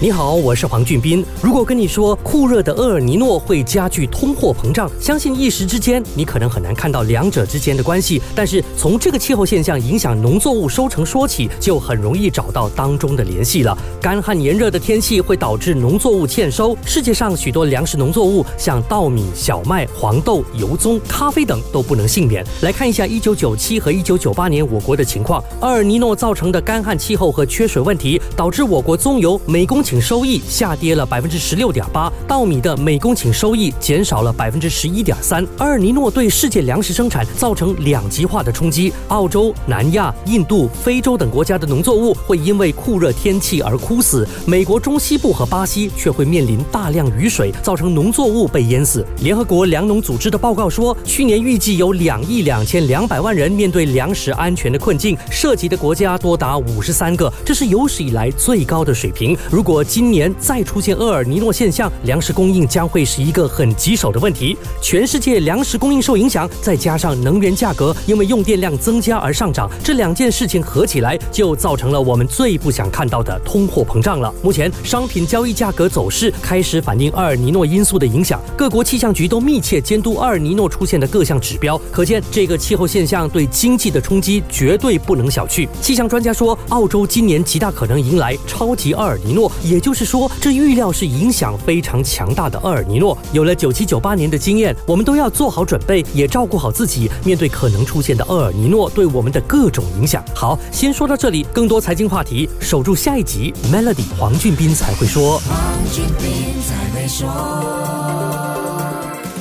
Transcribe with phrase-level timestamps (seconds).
[0.00, 1.24] 你好，我是黄俊斌。
[1.42, 8.22] 如果跟你说酷热的厄尔尼诺会加剧通货膨胀，相信一时之间你可能很难看到两者之间的关系。
[8.32, 13.76] 但是从这个气候现象影响农作物收成说起，就很容易找到当中的联系了。
[14.00, 22.46] 干旱炎热的天气会导致农作物欠收，世界上许多粮食农作物，像稻米、小麦、黄豆、油棕、咖啡等都不能幸免。
[22.60, 35.42] 来看一下1997和1998年我国的情况，厄尔尼诺造成的干旱气候和缺水问题，导致我国棕油每公顷收益下跌了百分之十六点八，稻米的每公顷收益减少了百分之十一点三。
[35.58, 49.02] 厄尔尼诺对世界粮食生产造成两极化的冲击，澳洲、南亚、印度、非洲等国家的农作物会因为酷热天气而枯死，美国中西部和巴西却会面临大量雨水，造成农作物被淹死。
[49.22, 59.34] 联合国粮农组织的报告说，去年预计有两亿两千两百万人面对粮食安全的困境，涉及的国家多达五十三个，这是有史以来最高的水平。
[59.50, 64.56] 如果今年再出现厄尔尼诺现象，粮食供应将会是一个很棘手的问题。
[64.80, 74.32] 全世界粮食供应受影响，再加上能源价格因为用电量增加而上涨，这两件事情合起来，就造成了我们最不想看到的通货膨胀了。
[74.42, 85.68] 目前商品交易价格走势开始反映厄尔尼诺因素的影响，各国气象局都密切监督厄尔尼诺出现的各项指标，可见这个气候现象对经济的冲击绝对不能小觑。
[85.80, 93.16] 气象专家说，澳洲今年极大可能迎来超级厄尔尼诺，也就是说，这预料是影响非常强大的厄尔尼诺。
[93.32, 100.24] 有了九七九八年的经验，我们都要做好准备，也照顾好自己，面对可能出现的厄尔尼诺对我们的各种影响。
[100.34, 103.52] 好，先说到这里，更多财经话题，守住下一集。
[103.70, 105.38] Melody 黄俊斌才会说。
[105.40, 105.58] 黄
[105.92, 107.28] 俊斌才会说。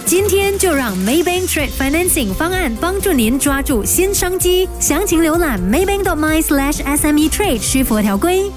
[0.05, 4.67] 今天就让 Maybank Trade Financing 方案帮助您抓住新商机。
[4.79, 8.49] 详情浏览 maybank.my/sme trade 需符合条规。